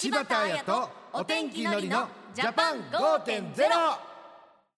[0.00, 3.52] 柴田彩とお天気のりのジャパン5.0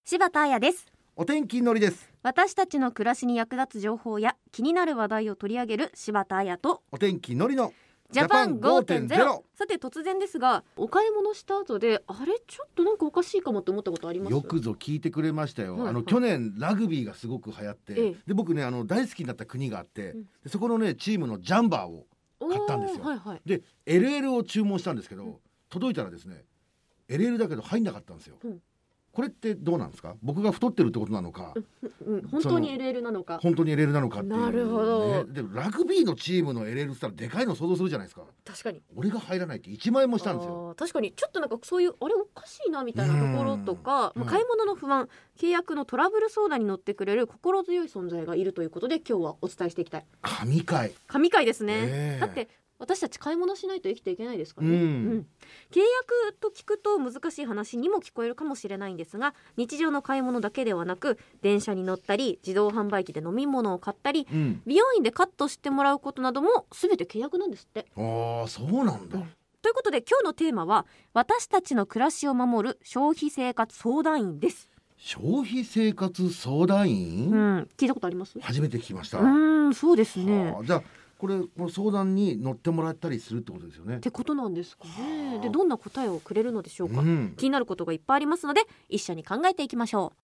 [0.02, 0.86] 柴田彩です。
[1.14, 2.10] お天気のりです。
[2.22, 7.74] 私たちの暮らしに役立つ情報や気になる話題を取り上げる柴田彩とお天気のりの
[8.10, 12.32] ジャパン5.0 5.0さて突然ですがお買い物した後であれ？
[12.46, 14.32] ちょっとなんかおかしいかもって思ったことあります？
[14.32, 15.82] よくぞ聞いてくれましたよ、はい。
[15.82, 18.14] はいあの去年ラグビーがすごく流行って、ええ。
[18.26, 20.22] で僕ねあの大好きになった国があって、ん。
[20.42, 22.06] でそこのねチームのジャンバーを
[22.50, 23.04] 買ったんですよ。
[23.04, 23.40] はいはい。
[23.46, 26.44] で LL を注文したんですけど、届いたらですね
[27.08, 28.60] LL だけど入んなかったんですよ、うん
[29.12, 30.14] これってどうなんですか？
[30.22, 31.52] 僕が太ってるってことなのか、
[32.06, 33.40] うん、本当に LL なのか？
[33.42, 35.24] 本当に LL なのかっていう、ね、なるほど。
[35.24, 38.22] でラグビーのチームの LL って言ったらでかいの想像するじゃないですか。
[38.44, 38.82] 確かに。
[38.94, 40.74] 俺が入らないって1万円もしたんですよ。
[40.78, 41.12] 確かに。
[41.12, 44.22] ちょっとなんかそういうあれおかしいなみたいなところとか、うん。
[44.22, 50.06] まあ買い物の不安契約のトラブル相談に乗ってくれる心強い存在がいるということで今日はお伝えしていきたい。
[50.22, 50.92] 神回。
[51.08, 52.20] 神回ですね、ええ。
[52.20, 52.48] だって
[52.80, 55.26] 私たち買い物しないと生きていけないですからね、うん。
[55.70, 64.62] 契約と聞くと難しい話にも聞こえるかもしれないんですが日常の買い物だけではなく電車に乗ったり自動販売機で飲み物を買ったりうん。
[64.66, 67.86] 美容院でカットしてもらうことなども全て契約なんですって。
[67.96, 69.18] ああそうなんだ、
[69.60, 74.70] ということで今日のテーマは私たちの暮らしを守る消費生活相談員です。
[74.96, 78.38] 消費生活相談員、うん、聞いたことあります？
[78.40, 80.52] 初めて聞きました、うーん、そうですね。
[80.52, 80.60] は。
[80.60, 80.82] あじゃあ
[81.20, 85.32] これこの相談に乗ってもらったりするってことですよねってことなんですかね。
[85.34, 87.00] はあで、どんな答えをくれるのでしょうか。
[87.00, 90.18] うん気になることがいっぱいありますので、一緒に考えていきましょう。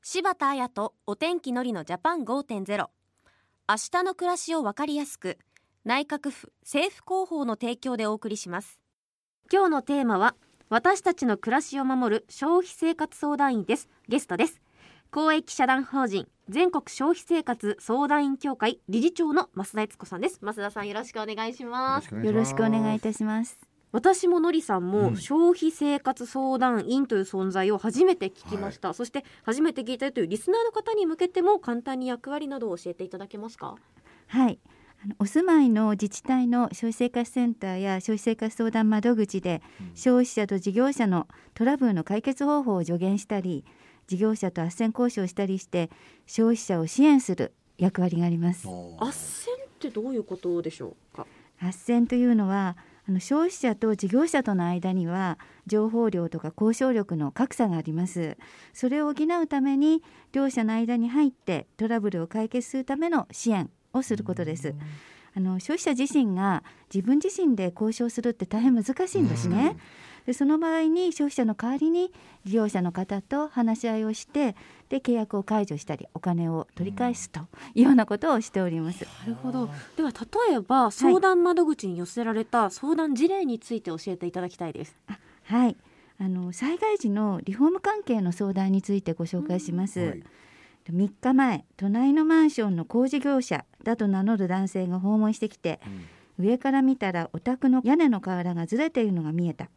[0.00, 2.64] 柴田彩とお天気のりのジャパン5.0。
[2.78, 5.36] 明日の暮らしをわかりやすく、
[5.84, 8.80] 内閣府政府広報の提供でお送りします。
[9.52, 10.34] 今日のテーマは、
[10.70, 13.90] 私たちの暮らしを守る消費生活相談員です。
[14.08, 14.62] ゲストです。
[15.10, 20.38] 公益社団法人全国消費生活相談員協会理事長の増田悦子さんです。
[20.40, 22.14] 増田さんよろしくお願いします。
[22.14, 23.58] よろしくお願いいしたします。
[23.92, 33.74] 私ものりさんうもん消費生活相談員という存在を初めて聞きました、そして初めて聞いたというリスナーの方に向けても簡単に役割などを教えていただけますか？
[34.28, 34.58] はい。
[35.04, 39.62] あのお住まいの自治体の消費生活センターや消費生活相談窓口で、
[39.94, 43.64] 消費者と事業者のトラブルの解決方法を助言したり
[44.08, 45.90] 事業者と斡旋交渉したりして
[46.26, 48.66] 消費者を支援する役割があります。
[48.66, 51.26] 斡旋ってどういうことでしょうか？
[51.60, 52.76] 斡旋というのは
[53.08, 58.36] あの消費者と事業者との間には情報量とか交渉力の格差があります。
[58.72, 60.02] それを補うために
[60.32, 64.74] 両者の間に入ってトラブルを解決するための支援をすることです
[65.38, 69.76] あの消費者自身が自分自身で交渉するって大変難しいんですね。
[70.26, 72.12] でその場合に消費者の代わりに
[72.44, 74.56] 事業者の方と話し合いをして
[74.88, 77.40] で契約を解除したりお金を取り返すと
[77.74, 79.06] いうようなことをしております。
[79.20, 79.70] なるほど。
[79.96, 84.96] では例えば相談窓口に寄せられた相談事例について教えていただきたいです、
[85.44, 85.76] はい、
[86.18, 90.00] あの災害時のリフォーム関係の相談についてご紹介します。
[90.00, 90.22] はい
[90.92, 95.80] 3日前、隣のマンションの工事業者だと名乗る男性が訪問してきて、
[96.38, 99.68] 上から見たらお宅の屋根の瓦がずれているのが見えた。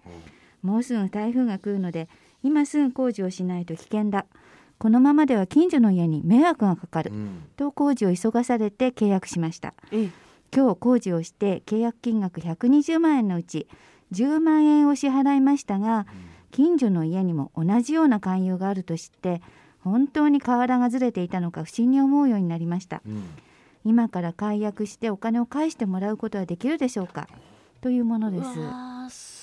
[0.61, 2.07] もうすぐ台風が来るので、
[2.43, 4.25] 今すぐ工事をしないと危険だ。
[4.77, 7.11] このままでは近所の家に迷惑がかかる。
[7.11, 9.73] うんと工事を急がされて契約しました。
[9.91, 10.09] ええ
[10.53, 13.67] 今日工事をして契約金額120万円のうち
[14.11, 16.05] 10万円を支払いましたが
[16.51, 19.41] 近所の家にも同じような勧誘があると知って
[19.83, 23.01] 本当に瓦がずれていたのか不審に思うようになりました。
[23.05, 23.23] うん。
[23.83, 27.27] 今から解約してお金を返してもらうことはできるでしょうか？
[27.81, 28.59] というものです。
[28.59, 28.90] うわー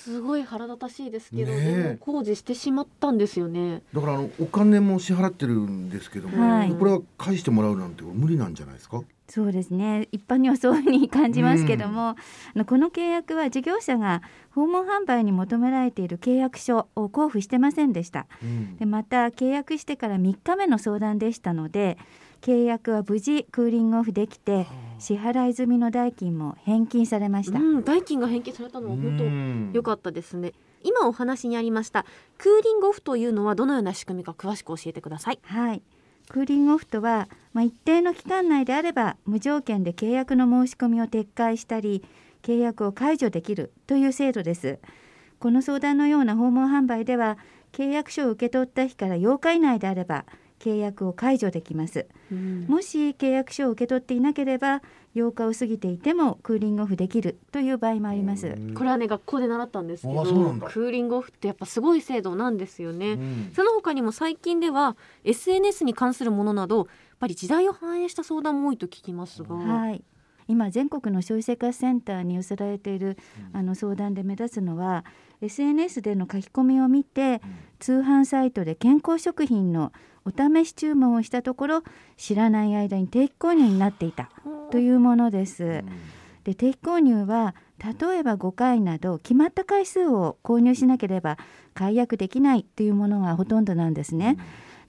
[0.09, 3.83] すごい腹立たしいですけど、ねも工事してしまったんですよね。
[3.93, 6.71] だからあのお金も支払ってるんですけども、はい。
[6.71, 9.03] これは返してもらうなんて無理なんじゃないですか？
[9.27, 10.07] そうですね。
[10.11, 12.15] 一般にはそういうふうに感じますけども、あ
[12.55, 14.23] のこの契約は事業者が
[14.55, 18.25] 訪問販売に求められている契約書を交付してませんでした。
[18.41, 18.77] うん。
[18.77, 21.99] でまた契約してから3日目の相談でしたので
[22.41, 24.67] 契約は無事クーリングオフできて
[24.97, 30.53] 支払い済みの代金も返金されました、うん、代金が返金されたのは本当うん良かったですね。
[30.81, 32.05] 今お話にありました
[32.37, 35.39] クーリングオフというのはどのような仕組みか詳しく教えてください。
[35.43, 35.81] はい。
[36.29, 42.03] クーリングオフとは、まあ、一定の期間内であれば無条件で契約の申し込みを撤回したり
[42.43, 44.79] 契約を解除できるという制度です。
[45.39, 47.37] この相談のような訪問販売では
[47.71, 50.25] 契約書を受け取った日から8日以内であれば
[50.59, 52.05] 契約を解除できます。
[52.31, 52.65] うん。
[52.67, 54.81] もし契約書を受け取っていなければ
[55.15, 58.55] 8日を過ぎていてもクーリングオフできるという場合もあります。
[58.75, 63.51] これはね学校で習ったんですけどクーリングオフってやっぱすごい制度なんですよね、うん。
[63.55, 66.87] その他にも最近では SNS に関するものなどやっ
[67.19, 70.03] ぱり時代を反映した相談も多いと聞きますが、はい。
[70.47, 73.17] 今全国の消費生活センターに寄せられている、
[73.53, 75.05] あの相談で目立つのは
[75.41, 77.39] SNS での書き込みを見て、
[77.77, 79.91] 通販サイトで健康食品の
[80.29, 81.83] お試し注文をしたところ
[82.17, 84.29] 知らない間に定期購入になっていた
[84.71, 85.83] というものです。
[86.43, 91.37] で定期購入は例えば5回など決まった回数を購入しなければ
[91.73, 94.37] 解約できないというものがほとんどなんですね。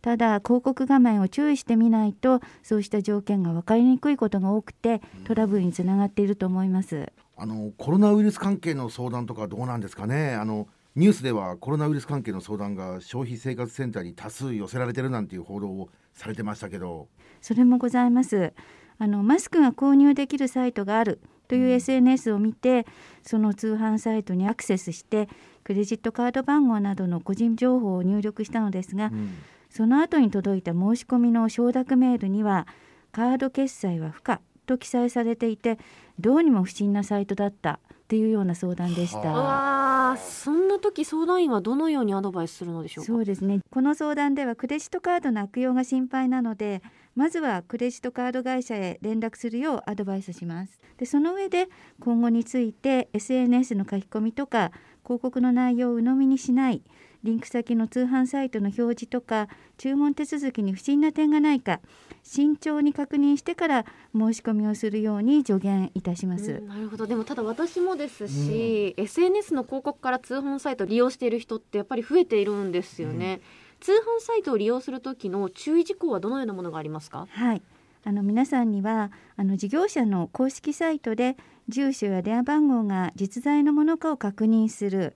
[0.02, 7.12] ただ広告画面を注意してみないとそうした条件が分かりにくいことが多くてトラブルにつながっていると思います。
[7.36, 10.69] あのコロナウイルス関係の相談とかどうなんですかねあの
[11.00, 17.08] ニュースではコロナウイルス関係の相談が消費生活センターに多数寄せられてるなんていう報道をされてましたけど。
[17.41, 18.52] それもございます。
[18.99, 22.85] あのマスクが購入できるサイトがあるという SNS を見て
[23.23, 25.31] その通販サイトにアクセスして
[25.64, 29.38] クレジットカード番号などの個人情報を入力したのですが、うん。
[29.70, 32.67] その後に届いた申し込みの承諾メールには
[33.11, 35.79] カード決済は不可と記載されていて
[36.19, 40.20] どうにも不審なサイトだったっていうような相談でしはた。
[40.20, 43.06] そんな時相談員はどのようにアドバイスするのでしょうか？
[43.06, 43.60] そうですね。
[43.70, 46.82] この相談ではクレジットカードの悪用が心配なので
[47.14, 50.80] まずはクレジットカード会社へ連絡するようアドバイスします。
[50.96, 51.68] でその上で
[52.00, 54.72] 今後について SNS の書き込みとか
[55.04, 56.82] 広告の内容を鵜呑みにしない
[57.22, 61.81] リンク先の通販サイトの表示とか注文手続きに不審な点がないか
[62.22, 63.84] 慎重に確認してから
[64.14, 67.06] 申し込みをするように助言いたします、うんなるほど。
[67.06, 73.40] でもただ私もですし、SNS の広告から通販サイトを利用している人ってやっぱり増えているんですよね、
[73.81, 77.26] 通販サイトを利用する時の注意事項はどのようなものがありますか？
[77.31, 77.62] はい、
[78.05, 81.37] あの皆さんにはあの事業者の公式サイトで
[81.69, 85.14] 住所や電話番号が実在のものかを確認する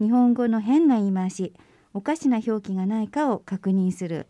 [0.00, 1.52] 日本語の変な言い回し
[1.94, 4.26] おかしな表記がないかを確認する。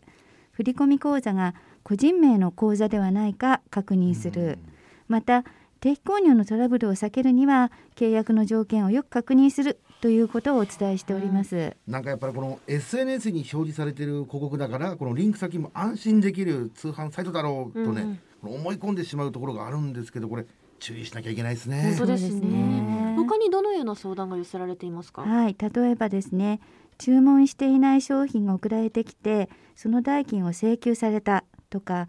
[0.51, 4.59] 振込口座が個人名の口座ではないか確認する。
[5.07, 5.43] また
[5.79, 11.75] 定期購入のトラブルを避けるには契約の条件をよく確認するということをお伝えしております。
[11.87, 20.45] なんかやっぱりこの SNS に表示されてる広告だからこのリンク先も安心できる通販サイトだろうとね、うん思い込んでしまうところがあるんですけどこれ
[20.79, 21.93] 注意しなきゃいけないですね。
[21.97, 21.97] 本。
[21.97, 25.21] 当ですそうですねね他にどのような相談が寄せられていますか？
[25.21, 26.59] はい、例えばですね
[26.97, 32.07] 注文していない商品が送られてきてその代金を請求されたとか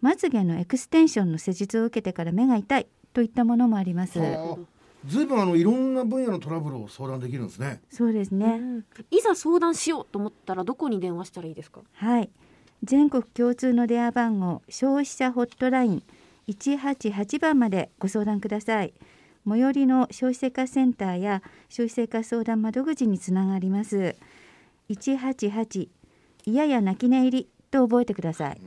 [0.00, 4.18] まつげのエクステンションの施術を受けてから目が痛いといったものもあります。
[4.18, 4.78] はあ。
[5.06, 7.80] ずいぶんあのいろんな分野のトラブルを相談できるんですね。
[7.88, 8.84] そうですね、うん。
[9.10, 11.80] いざ相談しようと思ったらどこに電話したらいいですか？
[11.94, 12.30] はい。
[12.84, 16.02] 全国共通の電話番号消費者ホットライン
[16.46, 18.94] 188番までご相談ください
[19.48, 24.16] 最寄りの消費生活センターや消費生活相談窓口につながります。
[24.90, 25.88] 188
[26.46, 28.60] いやや泣き寝入りと覚えてください。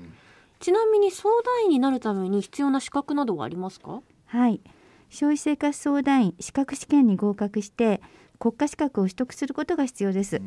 [0.60, 4.02] ちなみに相談員になるために必要な資格などはありますか？
[4.28, 4.62] はい。
[5.10, 8.02] 消費生活相談員資格試験に合格して
[8.40, 10.42] 国家資格を取得することが必要です、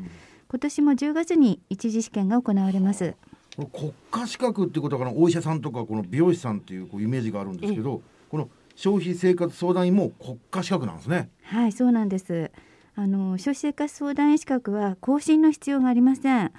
[0.49, 3.15] 今年も10月に一次試験が行われます。
[3.57, 11.31] 国家資格っていうことはお医者さんとかこの美容師さんっていうこうイメージがあるんですけどこの消費生活相談員も国家資格なんですね。
[11.43, 12.51] はい、そうなんです。
[12.97, 16.53] あの消費生活相談員資格は更新の必要がありません。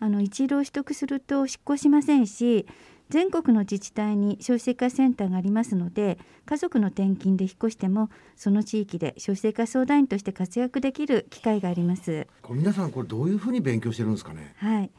[0.00, 2.66] あの一度取得すると執行しませんし、
[3.10, 12.26] 全国の自治体に消費生活センターがありますので、家族の転勤で引っ越してもその地域で消費生活相談員として活躍できる機会があります。
[12.40, 14.54] これ皆さんこれどういうふうに勉強してるんですかね？
[14.56, 14.90] はい、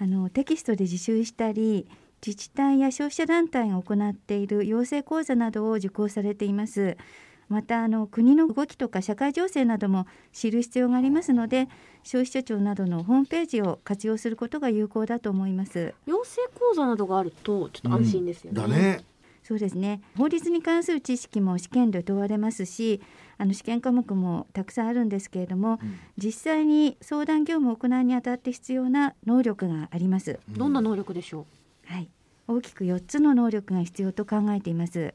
[0.00, 1.86] あのテキストで自習したり
[2.24, 6.96] 自治体や消費者団体が行っている養成講座などを受講されています。
[7.50, 11.68] またあの国の動きとか社会情勢なども知る必要がありますので
[12.02, 15.92] 消費者庁などのホームページを活用することが有効だと思います。
[16.06, 19.04] 養成講座などがあるとちょっと安心ですよね、だね。
[19.42, 20.00] そうですね。
[20.16, 23.02] 法律に関する知識も試験で問われますし
[23.36, 25.78] あの試験科目もたくさんあるんですけれども、
[26.16, 30.40] 実際に相談業務を行うにあたって必要な能力があります。
[30.48, 31.44] どんな能力でしょ
[31.86, 32.10] はい、
[32.48, 35.14] 大きく4つの能力が必要と考えています。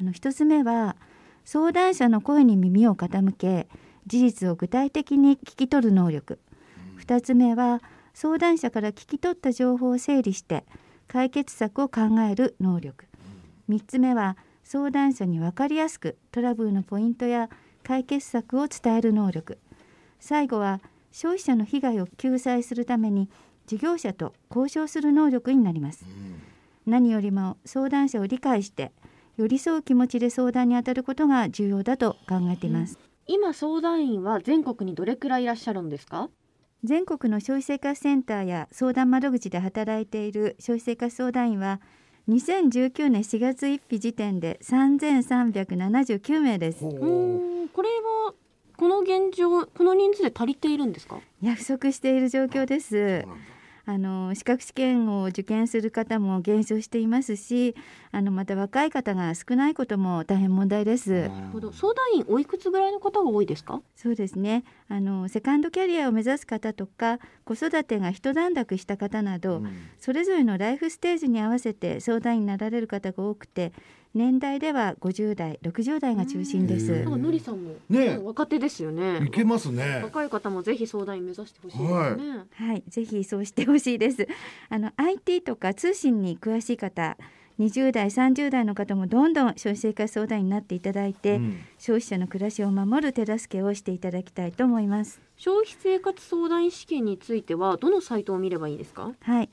[0.00, 0.96] あの1つ目は
[1.44, 3.68] 相談者の声に耳を傾け
[4.06, 6.38] 事実を具体的に聞き取る能力。
[6.98, 7.82] 2つ目は
[8.14, 10.64] 相談者から聞き取った情報を整理して
[11.06, 13.06] 解決策を考える能力。
[13.68, 17.48] 3つ目は相談者に分かりやすくトラブルのポイントや
[17.82, 19.58] 解決策を伝える能力。
[20.18, 20.80] 最後は
[21.12, 23.30] 消費者の被害を救済するために
[23.66, 26.04] 事業者と交渉する能力になります。
[26.86, 28.92] 何よりも相談者を理解して
[29.36, 36.30] 寄り添う気持ちで相談に当たることが重要だと考えています、う今相談員は全国にどれくらいいらっしゃるんですか？
[36.84, 41.80] 全国の消費生活センターや相談窓口で働いている消費生活相談員は
[42.28, 46.80] 2019年4月1日時点で3379名です。
[46.80, 46.92] ほう。
[46.92, 48.32] ーんこれは
[48.76, 51.18] この現状この人数で足りているんですか？
[51.42, 53.24] 約束している状況です
[53.88, 57.76] あの資格試験を受験する方も減少していますし
[58.10, 61.28] あのまた若い方が少ないことも大変問題です。
[61.28, 61.72] なるほど。
[61.72, 63.80] 相談員おいくつぐらいの方が多いですか？
[63.94, 64.64] そうですね。
[64.88, 69.72] あのセカンドキャリアを目指す方とか子育てが一段落した方など、うん。
[69.98, 73.72] それぞれのライフステージに合わせて相談員になられる方が多くて
[74.16, 76.92] 年代では50代60代が中心です。
[76.92, 78.14] へなんかのりさんも、ね。
[78.14, 79.22] え若手ですよね。
[79.26, 80.00] いけますね。
[80.02, 84.26] 若い方もぜひ相談員目指してほしいですね、はい、ぜひそうしてほしいです。
[84.70, 87.16] あの IT とか通信に詳しい方、
[87.58, 91.58] 20代、30代の方もどんどん消費生活相談員になっていただいて、うん。
[91.78, 95.20] 消費者の暮らしを守る手助けをしていただきたいと思います。
[95.36, 99.12] 消費生活相談員試験についてはどのサイトを見ればいいですか？
[99.20, 99.50] はい、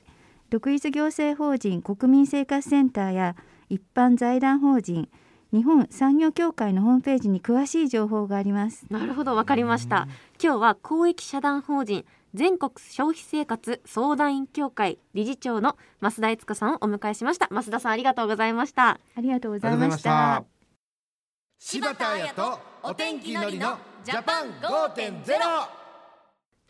[0.48, 3.36] 独立行政法人国民生活センターや
[3.74, 5.08] 一般財団法人
[5.52, 8.86] 日本産業協会のホームページに詳しい情報があります。
[8.88, 10.06] なるほどわかりました
[10.40, 12.04] 今日は公益社団法人
[12.34, 20.02] 全国消費生活相談員協会理事長の増田悦子さんをお迎えしました増田さんありがとうございましたありがとうございまし。
[20.02, 20.44] た
[21.58, 25.83] 柴田彩とお天気のりのジャパン5.0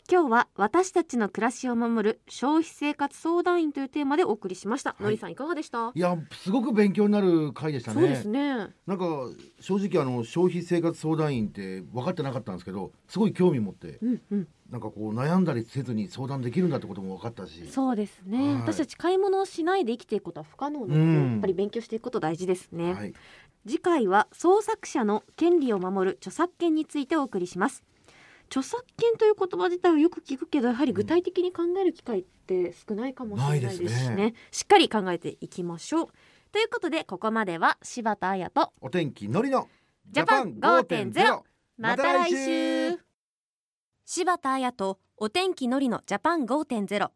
[0.07, 5.03] 今日は私たちの暮らしを守る消費生活相談員というテーマでお送りしました、い。
[5.03, 5.91] のりさんいかがでした？
[5.95, 8.01] いやすごく勉強になる回でしたね。
[8.01, 8.67] そうですね。
[8.85, 9.05] なんか
[9.59, 14.47] 正直あの消費生活相談員って分かってなかったんですけどすごい興味持ってうんうん。
[14.69, 17.65] なんかこう悩んだりせずに相談できるんだってことも分かったし。
[17.65, 18.55] そうですね、はい。
[18.57, 21.31] 私たち買い物をしないで生きていくことは不可能なので、うん。
[21.31, 23.13] やっぱり勉強していくこと大事ですね、はい、
[23.65, 27.83] 次回は創作者の権利を守る著作権についてお送りします
[28.47, 34.33] 著作権という言葉自体はよく聞くけどやはり具体的に考える機会って少ないかもしれないですしね,、ないですね。
[34.51, 36.07] しっかり考えていきましょう。
[36.51, 39.67] ということでここまでは柴田彩とお天気のりの
[40.09, 41.41] ジャパン5.0
[41.77, 42.99] また来週。
[44.05, 47.09] 柴田彩とお天気のりのジャパン5.0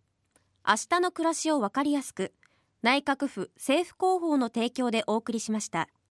[0.67, 2.33] 明日の暮らしをわかりやすく
[2.81, 5.89] 内閣府政府広報の提供でお送りしました